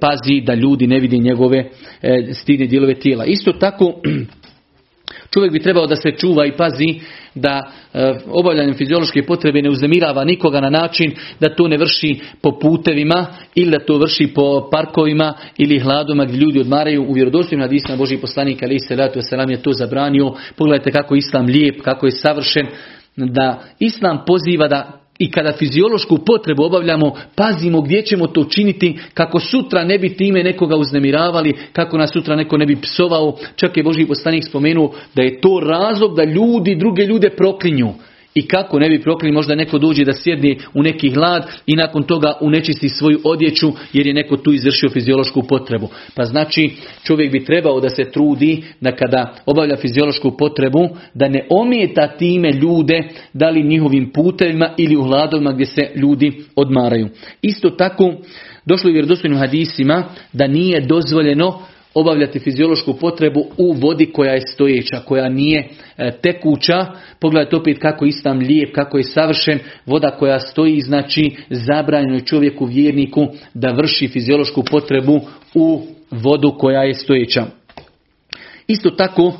[0.00, 1.58] pazi da ljudi ne vidi njegove
[2.02, 3.24] e, stidne dijelove tijela.
[3.24, 3.94] Isto tako
[5.34, 7.00] Čovjek bi trebao da se čuva i pazi
[7.34, 12.58] da e, obavljanjem fiziološke potrebe ne uznemirava nikoga na način da to ne vrši po
[12.58, 17.96] putevima ili da to vrši po parkovima ili hladoma gdje ljudi odmaraju u vjerodostojnim hadisima
[17.96, 20.34] Božih poslanika ali se selam je to zabranio.
[20.56, 22.66] Pogledajte kako islam lijep, kako je savršen
[23.26, 29.40] da islam poziva da i kada fiziološku potrebu obavljamo, pazimo gdje ćemo to činiti, kako
[29.40, 33.36] sutra ne bi time nekoga uznemiravali, kako nas sutra neko ne bi psovao.
[33.56, 37.88] Čak je Boži poslanik spomenuo da je to razlog da ljudi druge ljude proklinju.
[38.34, 42.02] I kako ne bi proklili, možda neko dođe da sjedne u neki hlad i nakon
[42.02, 45.88] toga unečisti svoju odjeću jer je neko tu izvršio fiziološku potrebu.
[46.14, 46.70] Pa znači
[47.04, 52.52] čovjek bi trebao da se trudi da kada obavlja fiziološku potrebu da ne ometa time
[52.52, 57.08] ljude da li njihovim putevima ili u hladovima gdje se ljudi odmaraju.
[57.42, 58.14] Isto tako
[58.64, 61.62] došlo je vjerodostojnim hadisima da nije dozvoljeno
[61.94, 66.86] obavljati fiziološku potrebu u vodi koja je stojeća, koja nije e, tekuća.
[67.20, 69.58] Pogledajte opet kako je istam lijep, kako je savršen.
[69.86, 75.20] Voda koja stoji, znači zabranjeno je čovjeku vjerniku da vrši fiziološku potrebu
[75.54, 77.46] u vodu koja je stojeća.
[78.66, 79.32] Isto tako,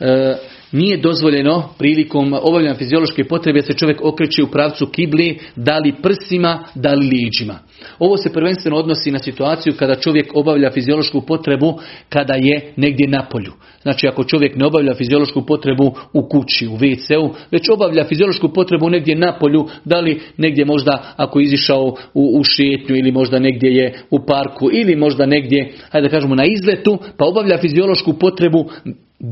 [0.00, 0.34] e,
[0.72, 6.64] nije dozvoljeno prilikom obavljanja fiziološke potrebe se čovjek okreće u pravcu kibli, da li prsima,
[6.74, 7.58] da li liđima.
[7.98, 13.26] Ovo se prvenstveno odnosi na situaciju kada čovjek obavlja fiziološku potrebu kada je negdje na
[13.30, 13.52] polju.
[13.82, 18.90] Znači ako čovjek ne obavlja fiziološku potrebu u kući, u WC-u, već obavlja fiziološku potrebu
[18.90, 23.38] negdje na polju, da li negdje možda ako je izišao u, u šetnju ili možda
[23.38, 28.12] negdje je u parku ili možda negdje, hajde da kažemo na izletu, pa obavlja fiziološku
[28.12, 28.70] potrebu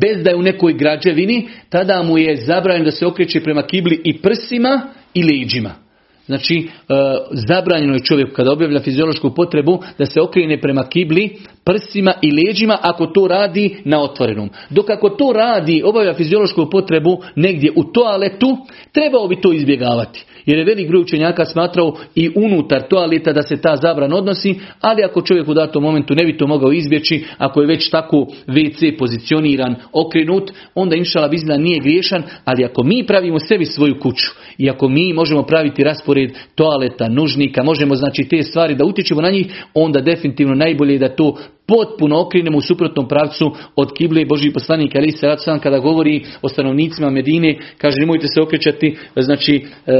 [0.00, 4.00] bez da je u nekoj građevini, tada mu je zabranjeno da se okreće prema kibli
[4.04, 4.80] i prsima
[5.14, 5.89] i leđima.
[6.30, 6.94] Znači, e,
[7.30, 11.36] zabranjeno je čovjek kada objavlja fiziološku potrebu da se okrene prema kibli,
[11.70, 14.50] prsima i leđima ako to radi na otvorenom.
[14.70, 18.56] Dok ako to radi, obavlja fiziološku potrebu negdje u toaletu,
[18.92, 20.24] trebao bi to izbjegavati.
[20.46, 25.04] Jer je velik broj učenjaka smatrao i unutar toaleta da se ta zabran odnosi, ali
[25.04, 28.98] ako čovjek u datom momentu ne bi to mogao izbjeći, ako je već tako WC
[28.98, 34.70] pozicioniran, okrenut, onda inšala bizna nije griješan, ali ako mi pravimo sebi svoju kuću i
[34.70, 39.64] ako mi možemo praviti raspored toaleta, nužnika, možemo znači te stvari da utječemo na njih,
[39.74, 41.36] onda definitivno najbolje je da to
[41.70, 47.10] potpuno okrenemo u suprotnom pravcu od kible Boži poslanik ali sam kada govori o stanovnicima
[47.10, 49.92] Medine, kaže nemojte se okrećati, znači e,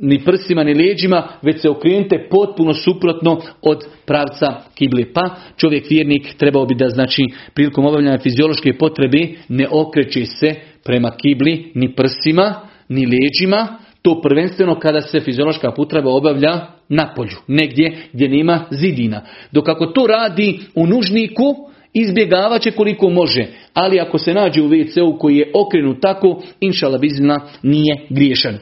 [0.00, 5.04] ni prsima ni leđima, već se okrenite potpuno suprotno od pravca kible.
[5.14, 7.22] Pa čovjek vjernik trebao bi da znači
[7.54, 9.18] prilikom obavljanja fiziološke potrebe
[9.48, 12.54] ne okreće se prema kibli ni prsima
[12.88, 19.22] ni leđima, to prvenstveno kada se fiziološka potreba obavlja na polju, negdje gdje nema zidina.
[19.52, 21.54] Dok ako to radi u nužniku,
[21.92, 23.46] izbjegavat će koliko može.
[23.74, 28.58] Ali ako se nađe u WC-u koji je okrenut tako, inšala bizna nije griješan.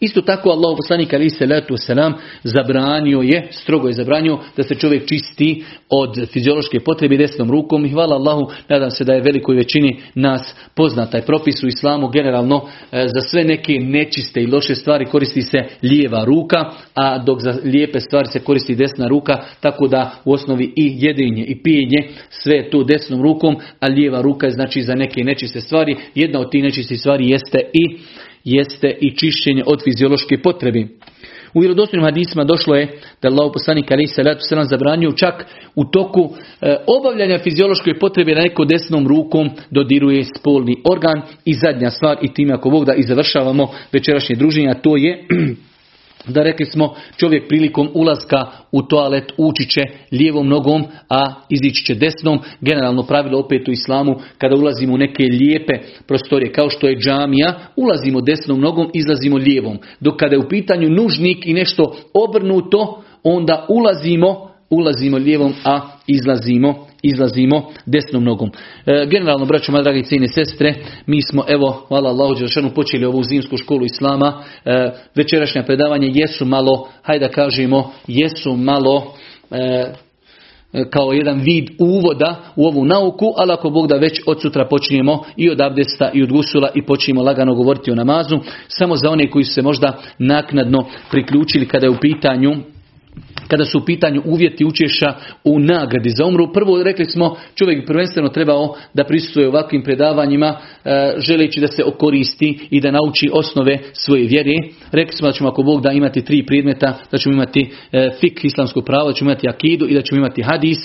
[0.00, 4.74] Isto tako Allah poslanik ali se letu selam zabranio je, strogo je zabranio da se
[4.74, 9.56] čovjek čisti od fiziološke potrebe desnom rukom i hvala Allahu, nadam se da je velikoj
[9.56, 14.74] većini nas poznat taj propis u islamu generalno e, za sve neke nečiste i loše
[14.74, 19.88] stvari koristi se lijeva ruka, a dok za lijepe stvari se koristi desna ruka, tako
[19.88, 24.46] da u osnovi i jedenje i pijenje sve je to desnom rukom, a lijeva ruka
[24.46, 25.96] je znači za neke nečiste stvari.
[26.14, 27.98] Jedna od tih nečistih stvari jeste i
[28.44, 30.88] jeste i čišćenje od fiziološke potrebi.
[31.54, 32.88] U vjerodostojnim hadisima došlo je
[33.22, 36.30] da Allah poslanik ali se letu selam zabranio čak u toku
[36.60, 42.34] e, obavljanja fiziološke potrebe na neko desnom rukom dodiruje spolni organ i zadnja stvar i
[42.34, 45.26] time ako Bog da i završavamo večerašnje druženje, a to je
[46.26, 49.80] da rekli smo čovjek prilikom ulaska u toalet ući će
[50.12, 52.38] lijevom nogom, a izići će desnom.
[52.60, 55.72] Generalno pravilo opet u islamu kada ulazimo u neke lijepe
[56.06, 59.78] prostorije kao što je džamija, ulazimo desnom nogom, izlazimo lijevom.
[60.00, 66.87] Dok kada je u pitanju nužnik i nešto obrnuto, onda ulazimo, ulazimo lijevom, a izlazimo
[67.02, 68.50] izlazimo desnom nogom.
[68.86, 70.74] E, generalno, braćo, moja dragi cijene sestre,
[71.06, 74.42] mi smo, evo, hvala Allahu Đelšanu, počeli ovu zimsku školu Islama.
[74.64, 79.14] E, večerašnja predavanja jesu malo, hajde da kažemo, jesu malo...
[79.50, 79.92] E,
[80.90, 85.24] kao jedan vid uvoda u ovu nauku, ali ako Bog da već od sutra počinjemo
[85.36, 88.38] i od abdesta i od gusula i počinjemo lagano govoriti o namazu,
[88.68, 92.56] samo za one koji su se možda naknadno priključili kada je u pitanju
[93.48, 96.52] kada su u pitanju uvjeti učeša u nagradi za umru.
[96.52, 102.58] Prvo rekli smo čovjek prvenstveno trebao da prisustuje ovakvim predavanjima e, želeći da se okoristi
[102.70, 104.54] i da nauči osnove svoje vjere.
[104.92, 108.44] Rekli smo da ćemo ako Bog da imati tri predmeta, da ćemo imati e, fik
[108.44, 110.78] islamsko pravo, da ćemo imati akidu i da ćemo imati hadis.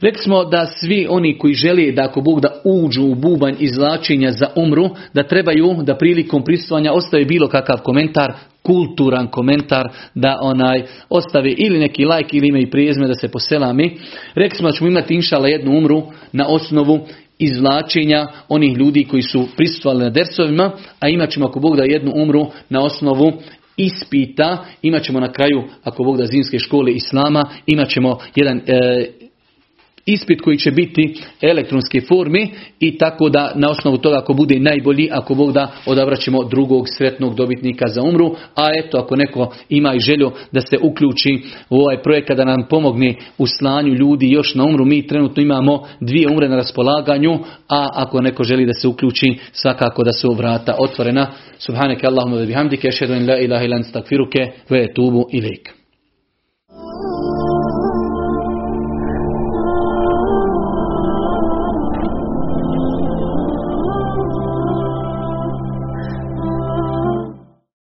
[0.00, 4.30] Rekli smo da svi oni koji žele da ako Bog da uđu u bubanj izlačenja
[4.30, 8.32] za umru, da trebaju da prilikom prisustvovanja ostave bilo kakav komentar,
[8.62, 13.96] kulturan komentar, da onaj ostave ili neki like ili ime i prijezme da se poselami.
[14.34, 16.02] Rekli smo da ćemo imati inšala jednu umru
[16.32, 17.06] na osnovu
[17.38, 22.12] izvlačenja onih ljudi koji su prisustvovali na dercovima, a imat ćemo ako Bog da jednu
[22.14, 23.32] umru na osnovu
[23.76, 29.06] ispita, imat ćemo na kraju, ako Bog da zimske škole Islama, imat ćemo jedan e,
[30.06, 32.46] ispit koji će biti elektronske forme
[32.80, 36.86] i tako da na osnovu toga ako bude najbolji, ako Bog da odabrat ćemo drugog
[36.88, 41.38] sretnog dobitnika za umru, a eto ako neko ima i želju da se uključi
[41.70, 45.82] u ovaj projekt da nam pomogne u slanju ljudi još na umru, mi trenutno imamo
[46.00, 47.32] dvije umre na raspolaganju,
[47.68, 51.26] a ako neko želi da se uključi svakako da su vrata otvorena.
[51.58, 52.88] Subhaneke Allahumma wa bihamdike,
[53.28, 54.38] la ilaha illa anta astaghfiruke
[54.70, 55.72] wa atubu ilaik.